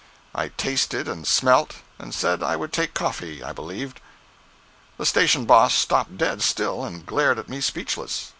I 0.33 0.47
tasted 0.47 1.07
and 1.07 1.27
smelt, 1.27 1.75
and 1.99 2.11
said 2.11 2.41
I 2.41 2.55
would 2.55 2.73
take 2.73 2.95
coffee, 2.95 3.43
I 3.43 3.51
believed. 3.53 4.01
The 4.97 5.05
station 5.05 5.45
boss 5.45 5.75
stopped 5.75 6.17
dead 6.17 6.41
still, 6.41 6.83
and 6.83 7.05
glared 7.05 7.37
at 7.37 7.47
me 7.49 7.61
speechless. 7.61 8.29